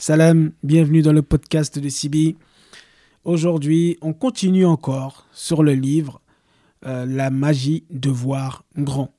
[0.00, 2.36] Salam, bienvenue dans le podcast de Sibi.
[3.24, 6.22] Aujourd'hui, on continue encore sur le livre
[6.86, 9.12] euh, La magie de voir grand.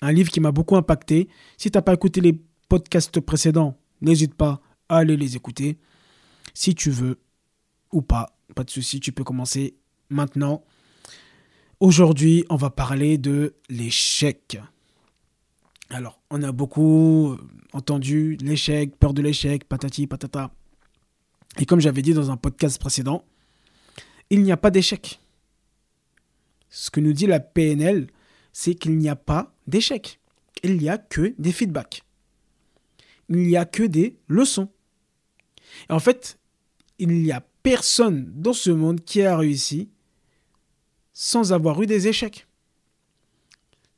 [0.00, 1.28] Un livre qui m'a beaucoup impacté.
[1.58, 2.40] Si tu n'as pas écouté les
[2.70, 5.76] podcasts précédents, n'hésite pas à aller les écouter.
[6.54, 7.18] Si tu veux
[7.92, 9.74] ou pas, pas de souci, tu peux commencer
[10.08, 10.64] maintenant.
[11.78, 14.58] Aujourd'hui, on va parler de l'échec.
[15.94, 17.36] Alors, on a beaucoup
[17.74, 20.50] entendu l'échec, peur de l'échec, patati patata.
[21.58, 23.26] Et comme j'avais dit dans un podcast précédent,
[24.30, 25.20] il n'y a pas d'échec.
[26.70, 28.06] Ce que nous dit la PNL,
[28.54, 30.18] c'est qu'il n'y a pas d'échec.
[30.62, 32.02] Il n'y a que des feedbacks.
[33.28, 34.70] Il n'y a que des leçons.
[35.90, 36.38] Et en fait,
[36.98, 39.90] il n'y a personne dans ce monde qui a réussi
[41.12, 42.46] sans avoir eu des échecs,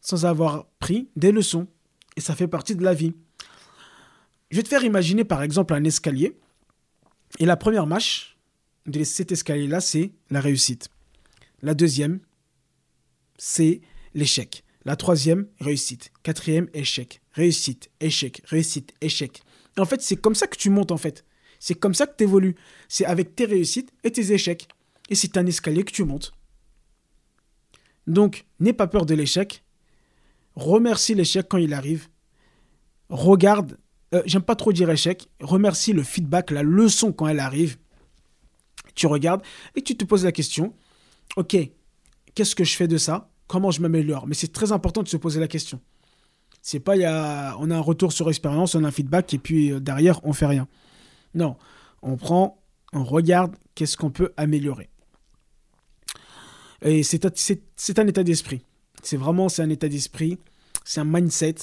[0.00, 1.68] sans avoir pris des leçons
[2.16, 3.12] et ça fait partie de la vie.
[4.50, 6.38] Je vais te faire imaginer par exemple un escalier.
[7.38, 8.36] Et la première marche
[8.86, 10.88] de cet escalier-là, c'est la réussite.
[11.62, 12.20] La deuxième,
[13.36, 13.80] c'est
[14.14, 14.62] l'échec.
[14.84, 16.12] La troisième, réussite.
[16.22, 17.20] Quatrième, échec.
[17.32, 19.42] Réussite, échec, réussite, échec.
[19.78, 21.24] En fait, c'est comme ça que tu montes en fait.
[21.58, 22.54] C'est comme ça que tu évolues.
[22.88, 24.68] C'est avec tes réussites et tes échecs.
[25.08, 26.32] Et c'est un escalier que tu montes.
[28.06, 29.63] Donc, n'aie pas peur de l'échec.
[30.54, 32.08] Remercie l'échec quand il arrive.
[33.08, 33.76] Regarde,
[34.14, 37.76] euh, j'aime pas trop dire échec, remercie le feedback, la leçon quand elle arrive.
[38.94, 39.42] Tu regardes
[39.74, 40.72] et tu te poses la question,
[41.36, 41.56] ok,
[42.34, 43.30] qu'est-ce que je fais de ça?
[43.46, 44.26] Comment je m'améliore?
[44.26, 45.80] Mais c'est très important de se poser la question.
[46.62, 49.38] C'est pas, y a, on a un retour sur expérience, on a un feedback et
[49.38, 50.68] puis euh, derrière, on fait rien.
[51.34, 51.56] Non,
[52.00, 54.88] on prend, on regarde qu'est-ce qu'on peut améliorer.
[56.82, 57.24] Et c'est
[57.98, 58.62] un état d'esprit.
[59.04, 60.38] C'est vraiment c'est un état d'esprit,
[60.84, 61.56] c'est un mindset.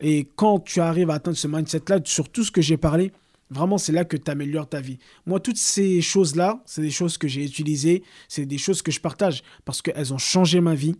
[0.00, 3.12] Et quand tu arrives à atteindre ce mindset-là, sur tout ce que j'ai parlé,
[3.50, 4.98] vraiment c'est là que tu améliores ta vie.
[5.24, 9.00] Moi, toutes ces choses-là, c'est des choses que j'ai utilisées, c'est des choses que je
[9.00, 10.96] partage parce qu'elles ont changé ma vie.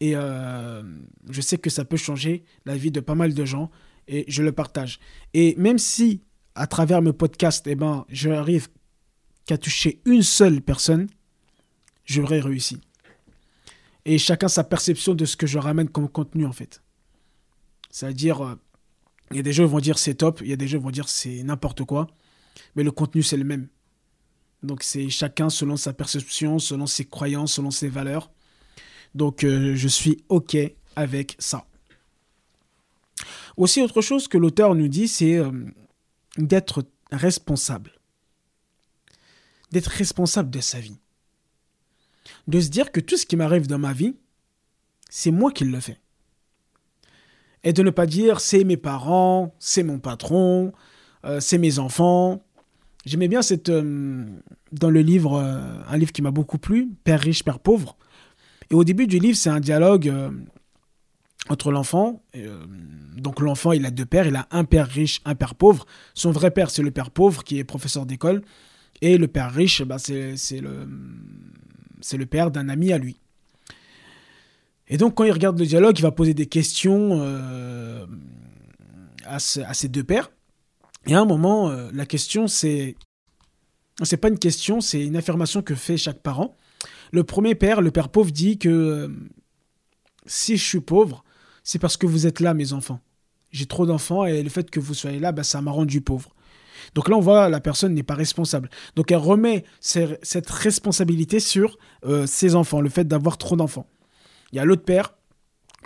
[0.00, 0.82] Et euh,
[1.30, 3.70] je sais que ça peut changer la vie de pas mal de gens
[4.08, 4.98] et je le partage.
[5.34, 6.20] Et même si
[6.56, 8.28] à travers mes podcasts, eh ben, je
[9.46, 11.08] qu'à toucher une seule personne,
[12.04, 12.80] j'aurais réussi
[14.04, 16.82] et chacun sa perception de ce que je ramène comme contenu en fait.
[17.90, 18.54] C'est-à-dire, euh,
[19.30, 20.78] il y a des gens qui vont dire c'est top, il y a des gens
[20.78, 22.06] qui vont dire c'est n'importe quoi,
[22.76, 23.68] mais le contenu c'est le même.
[24.62, 28.30] Donc c'est chacun selon sa perception, selon ses croyances, selon ses valeurs.
[29.14, 30.56] Donc euh, je suis OK
[30.96, 31.66] avec ça.
[33.56, 35.50] Aussi autre chose que l'auteur nous dit, c'est euh,
[36.36, 37.92] d'être responsable.
[39.70, 40.98] D'être responsable de sa vie
[42.46, 44.14] de se dire que tout ce qui m'arrive dans ma vie,
[45.10, 45.98] c'est moi qui le fais.
[47.62, 50.72] Et de ne pas dire c'est mes parents, c'est mon patron,
[51.24, 52.42] euh, c'est mes enfants.
[53.06, 54.24] J'aimais bien cette, euh,
[54.72, 57.96] dans le livre, euh, un livre qui m'a beaucoup plu, Père riche, Père pauvre.
[58.70, 60.12] Et au début du livre, c'est un dialogue
[61.50, 62.22] entre l'enfant.
[63.18, 65.84] donc l'enfant, il a deux pères, il a un père riche, un père pauvre.
[66.14, 68.40] Son vrai père, c'est le père pauvre qui est professeur d'école.
[69.02, 70.88] Et le père riche, bah, c'est le,
[72.04, 73.16] c'est le père d'un ami à lui.
[74.88, 78.04] Et donc, quand il regarde le dialogue, il va poser des questions euh,
[79.24, 80.30] à, ses deux pères.
[81.06, 82.94] Et à un moment, euh, la question, c'est.
[84.02, 86.56] C'est pas une question, c'est une affirmation que fait chaque parent.
[87.12, 89.08] Le premier père, le père pauvre, dit que euh,
[90.26, 91.24] si je suis pauvre,
[91.62, 93.00] c'est parce que vous êtes là, mes enfants.
[93.52, 96.33] J'ai trop d'enfants et le fait que vous soyez là, bah, ça m'a rendu pauvre.
[96.94, 98.70] Donc là, on voit la personne n'est pas responsable.
[98.96, 103.86] Donc elle remet cette responsabilité sur euh, ses enfants, le fait d'avoir trop d'enfants.
[104.52, 105.14] Il y a l'autre père,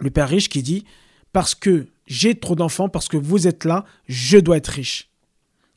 [0.01, 0.85] le père riche, qui dit
[1.33, 5.11] parce que j'ai trop d'enfants, parce que vous êtes là, je dois être riche.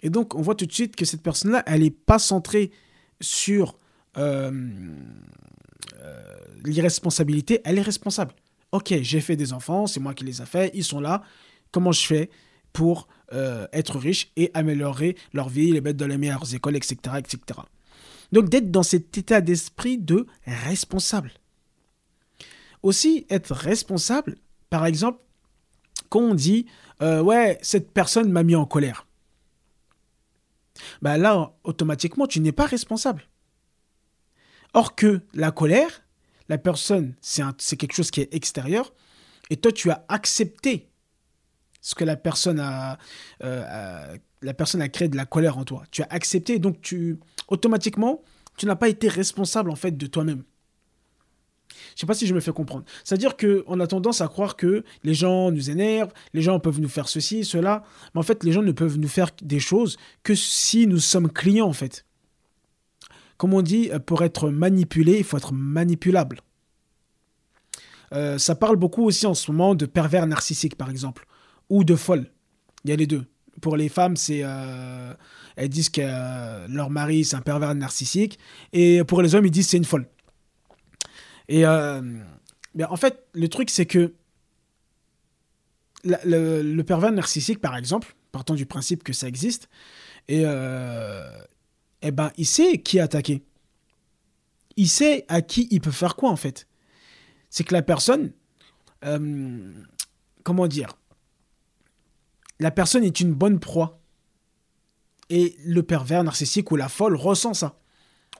[0.01, 2.71] Et donc on voit tout de suite que cette personne-là, elle n'est pas centrée
[3.19, 3.77] sur
[4.17, 4.51] euh,
[6.01, 6.21] euh,
[6.63, 8.33] l'irresponsabilité, elle est responsable.
[8.71, 11.23] Ok, j'ai fait des enfants, c'est moi qui les ai faits, ils sont là.
[11.71, 12.29] Comment je fais
[12.73, 16.97] pour euh, être riches et améliorer leur vie, les mettre dans les meilleures écoles, etc.
[17.17, 17.59] etc.
[18.31, 21.31] Donc d'être dans cet état d'esprit de responsable.
[22.83, 24.37] Aussi, être responsable,
[24.69, 25.19] par exemple,
[26.09, 26.65] quand on dit
[27.01, 29.05] euh, Ouais, cette personne m'a mis en colère.
[31.01, 33.27] Bah là, automatiquement, tu n'es pas responsable.
[34.73, 36.03] Or que la colère,
[36.49, 38.93] la personne, c'est quelque chose qui est extérieur,
[39.49, 40.90] et toi, tu as accepté
[41.81, 42.95] ce que la personne euh,
[43.41, 44.07] a,
[44.41, 45.83] la personne a créé de la colère en toi.
[45.91, 48.21] Tu as accepté, donc tu automatiquement,
[48.57, 50.43] tu n'as pas été responsable en fait de toi-même.
[51.95, 52.85] Je sais pas si je me fais comprendre.
[53.03, 56.89] C'est-à-dire qu'on a tendance à croire que les gens nous énervent, les gens peuvent nous
[56.89, 57.83] faire ceci, cela.
[58.13, 61.31] Mais en fait, les gens ne peuvent nous faire des choses que si nous sommes
[61.31, 62.05] clients, en fait.
[63.37, 66.41] Comme on dit, pour être manipulé, il faut être manipulable.
[68.13, 71.25] Euh, ça parle beaucoup aussi en ce moment de pervers narcissiques, par exemple,
[71.71, 72.29] ou de folles.
[72.83, 73.25] Il y a les deux.
[73.61, 75.13] Pour les femmes, c'est euh,
[75.55, 78.37] elles disent que euh, leur mari c'est un pervers narcissique,
[78.73, 80.07] et pour les hommes, ils disent c'est une folle.
[81.47, 84.13] Et en fait, le truc c'est que
[86.03, 89.67] le, pervers narcissique, par exemple, partant du principe que ça existe,
[90.27, 93.43] et eh ben, il sait qui attaquer.
[94.77, 96.67] Il sait à qui il peut faire quoi en fait
[97.51, 98.31] c'est que la personne,
[100.43, 100.97] comment dire,
[102.61, 103.99] la personne est une bonne proie.
[105.29, 107.79] Et le pervers narcissique ou la folle ressent ça.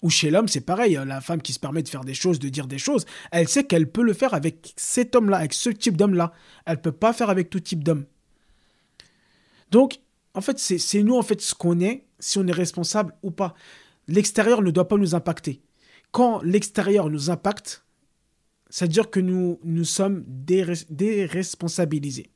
[0.03, 0.95] Ou chez l'homme, c'est pareil.
[0.95, 3.47] Hein, la femme qui se permet de faire des choses, de dire des choses, elle
[3.47, 6.33] sait qu'elle peut le faire avec cet homme-là, avec ce type d'homme-là.
[6.65, 8.05] Elle ne peut pas faire avec tout type d'homme.
[9.71, 10.01] Donc,
[10.35, 13.55] en fait, c'est nous, en fait, ce qu'on est, si on est responsable ou pas.
[14.07, 15.63] L'extérieur ne doit pas nous impacter.
[16.11, 17.83] Quand l'extérieur nous impacte,
[18.69, 22.29] c'est-à-dire que nous, nous sommes déresponsabilisés.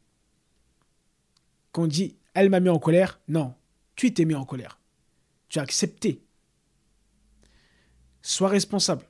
[1.76, 3.54] Quand on dit elle m'a mis en colère, non,
[3.98, 4.80] tu t'es mis en colère.
[5.50, 6.22] Tu as accepté.
[8.22, 9.04] Sois responsable.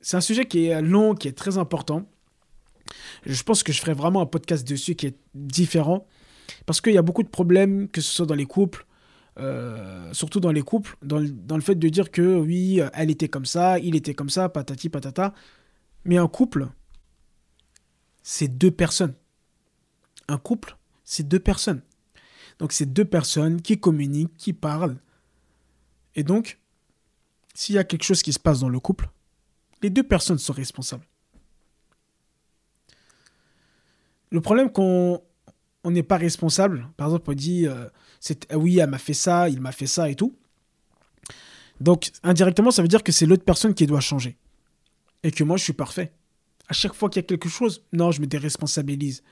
[0.00, 2.04] C'est un sujet qui est long, qui est très important.
[3.24, 6.04] Je pense que je ferai vraiment un podcast dessus qui est différent.
[6.66, 8.84] Parce qu'il y a beaucoup de problèmes, que ce soit dans les couples,
[9.38, 13.46] euh, surtout dans les couples, dans le, fait de dire que oui, elle était comme
[13.46, 15.32] ça, il était comme ça, patati patata.
[16.04, 16.66] Mais un couple,
[18.24, 19.14] c'est deux personnes.
[20.26, 20.77] Un couple,
[21.08, 21.80] c'est deux personnes.
[22.58, 24.98] Donc c'est deux personnes qui communiquent, qui parlent.
[26.14, 26.58] Et donc,
[27.54, 29.08] s'il y a quelque chose qui se passe dans le couple,
[29.82, 31.06] les deux personnes sont responsables.
[34.30, 35.22] Le problème qu'on
[35.82, 36.86] on n'est pas responsable.
[36.98, 37.88] Par exemple, on dit euh,
[38.50, 40.36] ah oui, elle m'a fait ça, il m'a fait ça et tout.
[41.80, 44.36] Donc, indirectement, ça veut dire que c'est l'autre personne qui doit changer.
[45.22, 46.12] Et que moi, je suis parfait.
[46.68, 49.22] À chaque fois qu'il y a quelque chose, non, je me déresponsabilise.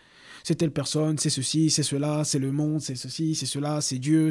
[0.47, 3.99] C'est telle personne, c'est ceci, c'est cela, c'est le monde, c'est ceci, c'est cela, c'est
[3.99, 4.31] Dieu.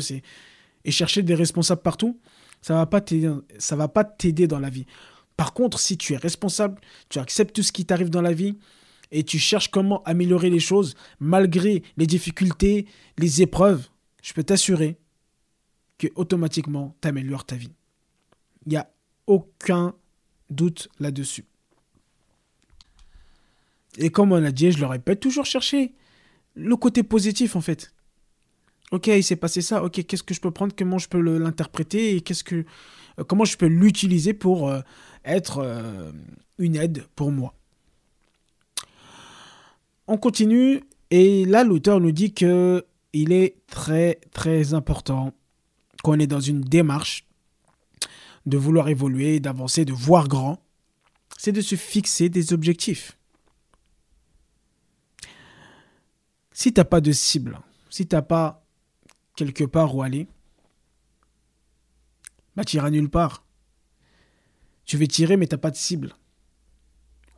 [0.85, 2.21] Et chercher des responsables partout,
[2.61, 4.85] ça va va pas t'aider dans la vie.
[5.35, 6.79] Par contre, si tu es responsable,
[7.09, 8.57] tu acceptes tout ce qui t'arrive dans la vie,
[9.11, 12.85] et tu cherches comment améliorer les choses malgré les difficultés,
[13.17, 13.85] les épreuves,
[14.23, 14.97] je peux t'assurer
[15.97, 17.73] que automatiquement tu améliores ta vie.
[18.65, 18.89] Il n'y a
[19.27, 19.93] aucun
[20.49, 21.43] doute là-dessus.
[23.97, 25.93] Et comme on a dit, je le répète, toujours chercher
[26.55, 27.93] le côté positif en fait.
[28.91, 29.83] Ok, il s'est passé ça.
[29.83, 30.73] Ok, qu'est-ce que je peux prendre?
[30.77, 32.15] Comment je peux l'interpréter?
[32.15, 32.65] Et qu'est-ce que,
[33.19, 34.81] euh, comment je peux l'utiliser pour euh,
[35.23, 36.11] être euh,
[36.59, 37.53] une aide pour moi?
[40.07, 45.33] On continue et là l'auteur nous dit que il est très très important
[46.03, 47.25] qu'on est dans une démarche
[48.45, 50.59] de vouloir évoluer, d'avancer, de voir grand,
[51.37, 53.17] c'est de se fixer des objectifs.
[56.55, 57.59] Si tu n'as pas de cible,
[57.89, 58.65] si tu n'as pas
[59.35, 60.25] quelque part où aller,
[62.55, 63.43] bah iras nulle part.
[64.85, 66.15] Tu veux tirer mais tu n'as pas de cible.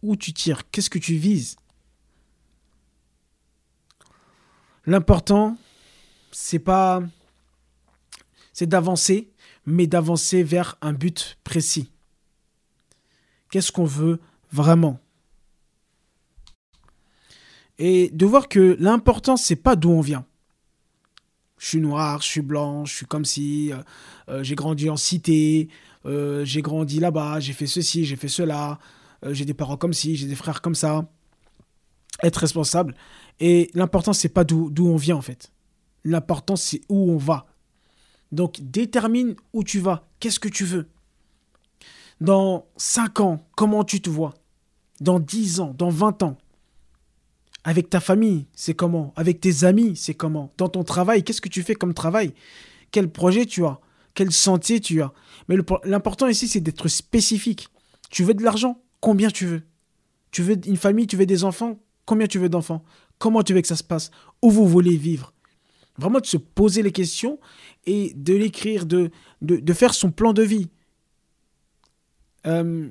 [0.03, 0.69] Où tu tires?
[0.69, 1.55] Qu'est-ce que tu vises?
[4.85, 5.57] L'important,
[6.31, 7.01] c'est pas.
[8.53, 9.31] C'est d'avancer,
[9.65, 11.91] mais d'avancer vers un but précis.
[13.49, 14.99] Qu'est-ce qu'on veut vraiment?
[17.79, 20.25] Et de voir que l'important, c'est pas d'où on vient.
[21.57, 23.77] Je suis noir, je suis blanc, je suis comme si euh,
[24.29, 25.69] euh, j'ai grandi en cité,
[26.05, 28.77] euh, j'ai grandi là-bas, j'ai fait ceci, j'ai fait cela,
[29.25, 31.09] j'ai des parents comme ci, j'ai des frères comme ça.
[32.23, 32.95] Être responsable,
[33.39, 35.51] et l'important, c'est pas d'où on vient, en fait.
[36.03, 37.45] L'important, c'est où on va.
[38.31, 40.07] Donc, détermine où tu vas.
[40.19, 40.87] Qu'est-ce que tu veux?
[42.19, 44.33] Dans 5 ans, comment tu te vois?
[45.01, 46.37] Dans 10 ans, dans 20 ans?
[47.63, 49.13] Avec ta famille, c'est comment?
[49.15, 50.53] Avec tes amis, c'est comment?
[50.57, 52.33] Dans ton travail, qu'est-ce que tu fais comme travail?
[52.91, 53.79] Quel projet tu as?
[54.13, 55.11] Quel sentier tu as?
[55.47, 57.67] Mais l'important ici, c'est d'être spécifique.
[58.09, 58.81] Tu veux de l'argent?
[59.01, 59.63] Combien tu veux?
[60.31, 61.07] Tu veux une famille?
[61.07, 61.77] Tu veux des enfants?
[62.05, 62.83] Combien tu veux d'enfants?
[63.19, 64.11] Comment tu veux que ça se passe?
[64.41, 65.33] Où vous voulez vivre?
[65.97, 67.39] Vraiment de se poser les questions
[67.85, 69.11] et de l'écrire, de,
[69.73, 70.69] faire son plan de vie.
[72.45, 72.87] Euh,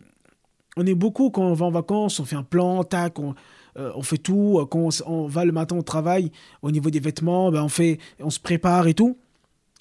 [0.76, 3.34] on est beaucoup quand on va en vacances, on fait un plan, tac, on,
[3.76, 4.66] euh, on fait tout.
[4.70, 8.30] Quand on, va le matin au travail, au niveau des vêtements, ben on, fait, on
[8.30, 9.18] se prépare et tout.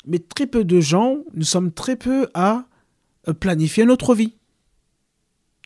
[0.05, 2.65] Mais très peu de gens, nous sommes très peu à
[3.27, 4.35] euh, planifier notre vie.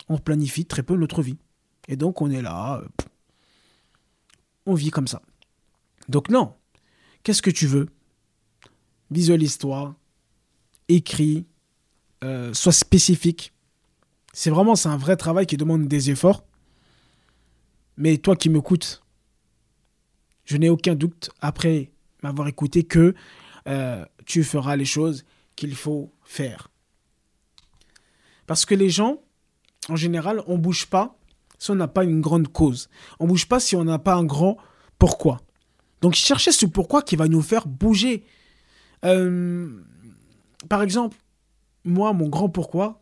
[0.08, 1.38] on planifie très peu notre vie.
[1.88, 3.04] Et donc on est là, euh,
[4.66, 5.22] on vit comme ça.
[6.08, 6.54] Donc non,
[7.24, 7.88] qu'est-ce que tu veux?
[9.12, 9.96] Visualise-toi,
[10.88, 11.46] écris,
[12.24, 13.54] euh, sois spécifique.
[14.34, 16.44] C'est vraiment, c'est un vrai travail qui demande des efforts.
[18.00, 19.03] Mais toi qui m'écoutes,
[20.46, 21.91] je n'ai aucun doute, après
[22.24, 23.13] m'avoir écouté, que
[23.68, 25.25] euh, tu feras les choses
[25.58, 26.72] qu'il faut faire.
[28.48, 29.22] Parce que les gens,
[29.89, 31.20] en général, on ne bouge pas
[31.58, 32.89] si on n'a pas une grande cause.
[33.20, 34.58] On ne bouge pas si on n'a pas un grand
[34.98, 35.41] pourquoi.
[36.00, 38.24] Donc cherchez ce pourquoi qui va nous faire bouger.
[39.03, 39.70] Euh,
[40.70, 41.18] par exemple,
[41.84, 43.01] moi, mon grand pourquoi,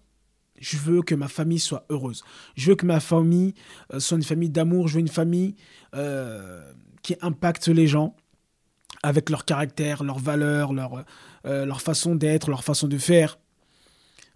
[0.59, 2.23] je veux que ma famille soit heureuse.
[2.55, 3.53] Je veux que ma famille
[3.93, 4.87] euh, soit une famille d'amour.
[4.87, 5.55] Je veux une famille
[5.95, 6.61] euh,
[7.03, 8.15] qui impacte les gens
[9.03, 11.05] avec leur caractère, leurs valeurs, leur,
[11.43, 13.37] leur façon d'être, leur façon de faire.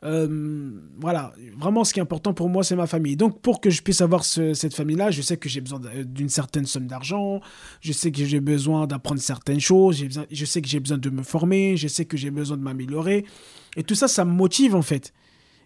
[0.03, 3.15] Euh, voilà, vraiment ce qui est important pour moi, c'est ma famille.
[3.15, 6.65] Donc pour que je puisse avoir cette famille-là, je sais que j'ai besoin d'une certaine
[6.65, 7.39] somme d'argent,
[7.81, 11.23] je sais que j'ai besoin d'apprendre certaines choses, je sais que j'ai besoin de me
[11.23, 13.25] former, je sais que j'ai besoin de m'améliorer.
[13.77, 15.13] Et tout ça, ça me motive en fait.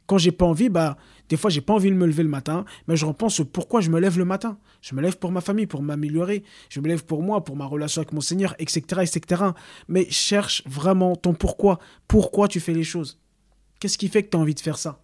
[0.08, 0.98] Quand j'ai pas envie, bah,
[1.30, 3.90] des fois j'ai pas envie de me lever le matin, mais je repense pourquoi je
[3.90, 4.58] me lève le matin.
[4.82, 6.44] Je me lève pour ma famille, pour m'améliorer.
[6.70, 9.44] Je me lève pour moi, pour ma relation avec mon Seigneur, etc., etc.
[9.88, 11.80] Mais cherche vraiment ton pourquoi.
[12.08, 13.20] Pourquoi tu fais les choses?
[13.80, 15.02] Qu'est-ce qui fait que tu as envie de faire ça?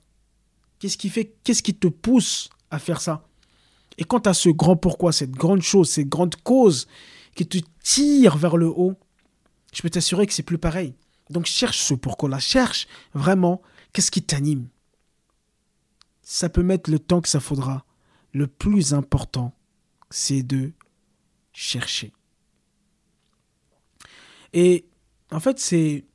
[0.80, 3.28] Qu'est-ce qui fait qu'est-ce qui te pousse à faire ça?
[3.98, 6.88] Et quand tu as ce grand pourquoi, cette grande chose, cette grande cause
[7.36, 8.96] qui te tire vers le haut,
[9.74, 10.96] je peux t'assurer que c'est plus pareil.
[11.30, 13.62] Donc cherche ce pourquoi là, cherche vraiment
[13.94, 14.68] qu'est-ce qui t'anime.
[16.34, 17.86] Ça peut mettre le temps que ça faudra.
[18.32, 19.54] Le plus important,
[20.10, 20.72] c'est de
[21.52, 22.14] chercher.
[24.54, 24.88] Et
[25.30, 26.06] en fait, c'est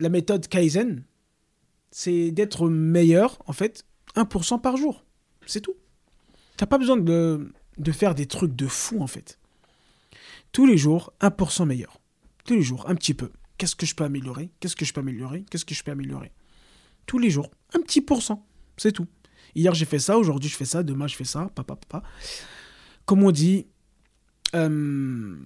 [0.00, 1.02] la méthode Kaizen,
[1.90, 3.86] c'est d'être meilleur, en fait,
[4.16, 5.06] 1% par jour.
[5.46, 5.76] C'est tout.
[6.58, 9.38] T'as pas besoin de, de faire des trucs de fou, en fait.
[10.52, 12.02] Tous les jours, 1% meilleur.
[12.44, 13.32] Tous les jours, un petit peu.
[13.56, 14.50] Qu'est-ce que je peux améliorer?
[14.60, 15.46] Qu'est-ce que je peux améliorer?
[15.50, 16.32] Qu'est-ce que je peux améliorer?
[17.06, 18.46] Tous les jours, un petit pourcent.
[18.76, 19.06] C'est tout.
[19.54, 22.06] Hier, j'ai fait ça, aujourd'hui, je fais ça, demain, je fais ça, papa, papa.
[23.04, 23.66] Comme on dit,
[24.54, 25.36] euh,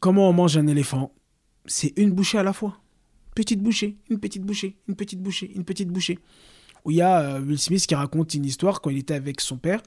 [0.00, 1.12] comment on mange un éléphant?
[1.66, 2.80] C'est une bouchée à la fois
[3.34, 6.18] petite bouchée, une petite bouchée, une petite bouchée, une petite bouchée.
[6.84, 9.40] Où il y a euh, Will Smith qui raconte une histoire quand il était avec
[9.40, 9.80] son père.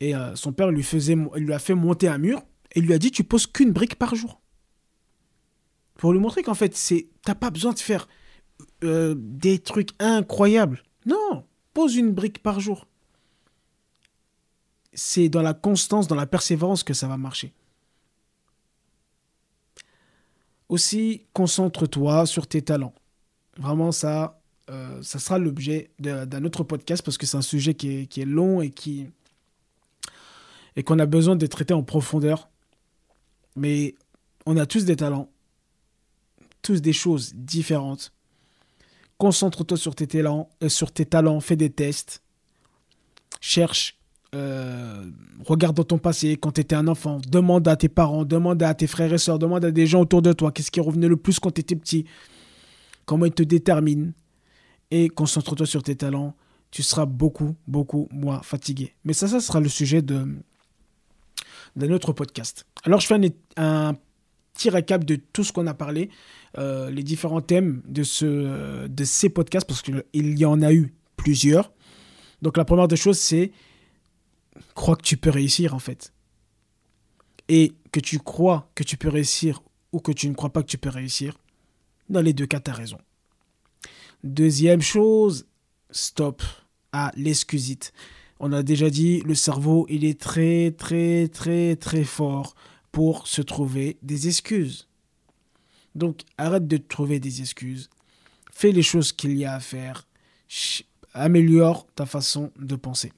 [0.00, 2.42] Et euh, son père lui, faisait, lui a fait monter un mur
[2.74, 4.40] et lui a dit Tu poses qu'une brique par jour.
[5.96, 8.08] Pour lui montrer qu'en fait, c'est t'as pas besoin de faire
[8.82, 10.82] des trucs incroyables.
[11.06, 12.86] Non, pose une brique par jour.
[14.92, 17.52] C'est dans la constance, dans la persévérance que ça va marcher.
[20.68, 22.94] Aussi, concentre-toi sur tes talents.
[23.56, 24.40] Vraiment, ça,
[24.70, 28.60] euh, ça sera l'objet d'un autre podcast parce que c'est un sujet qui est, long
[28.60, 29.06] et qui
[30.76, 32.50] et qu'on a besoin de traiter en profondeur.
[33.56, 33.94] Mais
[34.46, 35.30] on a tous des talents,
[36.62, 38.12] tous des choses différentes.
[39.18, 42.22] Concentre-toi sur tes talents, euh, sur tes talents, fais des tests,
[43.40, 43.98] cherche
[44.34, 45.10] euh,
[45.46, 48.74] regarde dans ton passé, quand tu étais un enfant, demande à tes parents, demande à
[48.74, 51.16] tes frères et soeurs, demande à des gens autour de toi qu'est-ce qui revenait le
[51.16, 52.04] plus quand tu étais petit,
[53.06, 54.12] comment ils te déterminent,
[54.90, 56.34] et concentre-toi sur tes talents,
[56.70, 58.94] tu seras beaucoup, beaucoup moins fatigué.
[59.04, 60.26] Mais ça, ça sera le sujet de
[61.76, 62.66] d'un autre podcast.
[62.84, 63.14] Alors, je fais
[63.56, 63.94] un,
[64.58, 66.10] petit récap de tout ce qu'on a parlé,
[66.58, 70.02] euh, les différents thèmes de, ce, de ces podcasts, parce qu'il
[70.38, 71.72] y en a eu plusieurs.
[72.42, 73.52] Donc, la première des choses, c'est
[74.74, 76.12] crois que tu peux réussir en fait.
[77.48, 79.62] Et que tu crois que tu peux réussir
[79.92, 81.38] ou que tu ne crois pas que tu peux réussir,
[82.08, 82.98] dans les deux cas, tu as raison.
[84.24, 85.46] Deuxième chose,
[85.90, 86.42] stop
[86.92, 87.92] à l'excusite.
[88.40, 92.54] On a déjà dit, le cerveau, il est très, très, très, très fort
[92.92, 94.88] pour se trouver des excuses.
[95.94, 97.90] Donc, arrête de trouver des excuses.
[98.52, 100.06] Fais les choses qu'il y a à faire.
[101.14, 103.12] Améliore ta façon de penser.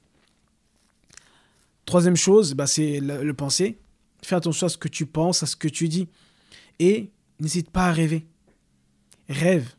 [1.84, 3.78] Troisième chose, bah, c'est le, penser.
[4.22, 6.08] Fais attention à ce que tu penses, à ce que tu dis.
[6.78, 7.10] Et
[7.40, 8.26] n'hésite pas à rêver.
[9.28, 9.74] Rêve.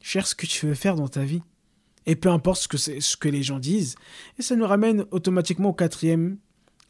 [0.00, 1.42] Cherche ce que tu veux faire dans ta vie.
[2.06, 3.96] Et peu importe ce que, ce que les gens disent.
[4.38, 6.38] Et ça nous ramène automatiquement au quatrième,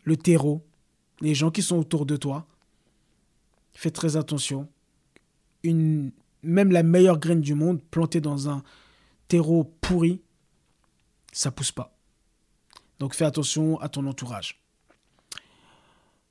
[0.04, 0.64] le terreau.
[1.20, 2.46] Les gens qui sont autour de toi.
[3.72, 4.68] Fais très attention.
[5.64, 8.62] Même la meilleure graine du monde plantée dans un
[9.26, 10.22] terreau pourri,
[11.32, 11.96] ça pousse pas.
[12.98, 14.60] Donc fais attention à ton entourage.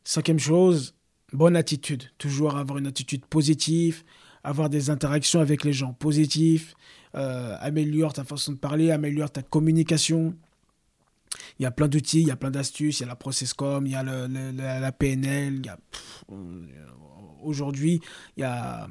[0.03, 0.95] Cinquième chose,
[1.33, 2.03] bonne attitude.
[2.17, 4.03] Toujours avoir une attitude positive,
[4.43, 6.73] avoir des interactions avec les gens positives,
[7.13, 10.35] améliore ta façon de parler, améliore ta communication.
[11.59, 13.85] Il y a plein d'outils, il y a plein d'astuces, il y a la Processcom,
[13.85, 15.61] il y a la PNL,
[17.43, 18.01] aujourd'hui,
[18.37, 18.87] il y a,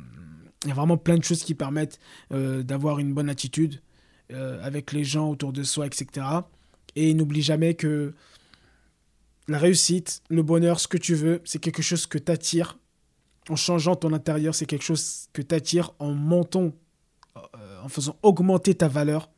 [0.65, 1.99] il y a vraiment plein de choses qui permettent
[2.31, 3.81] d'avoir une bonne attitude
[4.31, 6.27] avec les gens autour de soi, etc.
[6.95, 8.15] Et n'oublie jamais que
[9.49, 12.63] la réussite, le bonheur, ce que tu veux, c'est quelque chose que tu.
[13.49, 16.73] En changeant ton intérieur, c'est quelque chose que tu en montant,
[17.37, 19.31] euh, en faisant augmenter ta valeur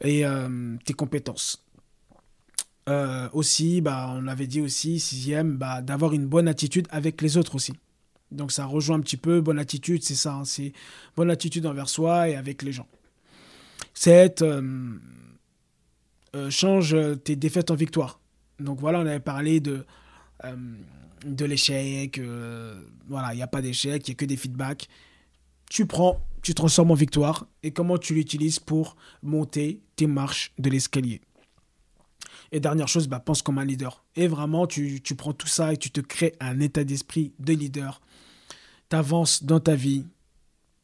[0.00, 1.64] et euh, tes compétences.
[2.88, 7.36] Euh, aussi, bah, on avait dit aussi, sixième, bah, d'avoir une bonne attitude avec les
[7.36, 7.72] autres aussi.
[8.32, 10.72] Donc ça rejoint un petit peu, bonne attitude, c'est ça, hein, c'est
[11.16, 12.86] bonne attitude envers soi et avec les gens.
[13.92, 14.44] Sept,
[16.48, 18.20] change tes défaites en victoire.
[18.60, 19.84] Donc voilà, on avait parlé de,
[20.44, 20.56] euh,
[21.24, 22.18] de l'échec.
[22.18, 24.88] Euh, voilà, il n'y a pas d'échec, il n'y a que des feedbacks.
[25.68, 30.70] Tu prends, tu transformes en victoire et comment tu l'utilises pour monter tes marches de
[30.70, 31.20] l'escalier.
[32.52, 34.04] Et dernière chose, bah, pense comme un leader.
[34.16, 38.00] Et vraiment, tu, prends tout ça et tu te crées un état d'esprit de leader.
[38.88, 40.04] Tu avances dans ta vie.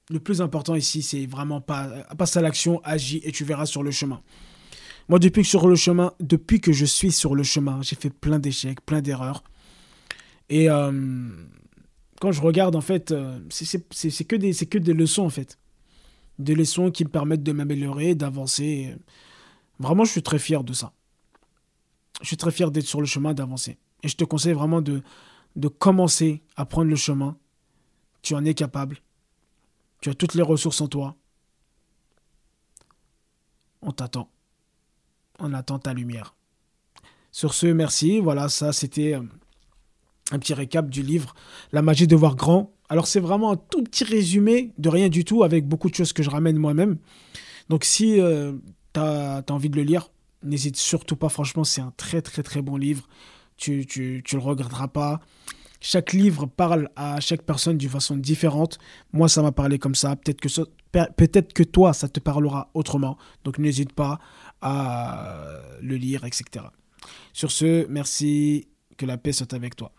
[0.08, 3.82] Le plus important ici, c'est vraiment pas passe à l'action, agis et tu verras sur
[3.82, 4.22] le chemin.
[5.08, 8.10] Moi, depuis que, sur le chemin, depuis que je suis sur le chemin, j'ai fait
[8.10, 9.42] plein d'échecs, plein d'erreurs.
[10.48, 11.28] Et euh,
[12.20, 15.58] quand je regarde, en fait, euh, c'est que, des, que des leçons, en fait.
[16.38, 18.94] Des leçons qui me permettent de m'améliorer, d'avancer.
[19.78, 20.92] Vraiment, je suis très fier de ça.
[22.20, 23.78] Je suis très fier d'être sur le chemin, d'avancer.
[24.02, 25.02] Et je te conseille vraiment de,
[25.78, 27.37] commencer à prendre le chemin.
[28.23, 28.99] Tu en es capable.
[30.00, 31.16] Tu as toutes les ressources en toi.
[33.82, 34.30] On t'attend
[35.38, 36.35] on attend ta lumière.
[37.32, 38.20] Sur ce, merci.
[38.20, 39.23] Voilà, ça c'était euh,
[40.33, 41.35] un petit récap du livre
[41.73, 42.73] La magie de voir grand.
[42.88, 46.12] Alors c'est vraiment un tout petit résumé de rien du tout avec beaucoup de choses
[46.12, 46.99] que je ramène moi-même.
[47.68, 48.52] Donc si euh,
[48.95, 50.11] tu as, envie de le lire,
[50.42, 51.28] n'hésite surtout pas.
[51.28, 53.09] Franchement, c'est un très très très bon livre.
[53.56, 55.21] Tu, tu, tu le regretteras pas.
[55.80, 58.78] Chaque livre parle à chaque personne d'une façon différente.
[59.12, 60.16] Moi, ça m'a parlé comme ça.
[60.16, 60.49] Peut-être que,
[61.17, 63.19] peut-être que toi, ça te parlera autrement.
[63.45, 64.19] Donc n'hésite pas
[64.62, 66.67] à le lire, etc.
[67.32, 69.93] Sur ce, merci, que la paix soit avec toi.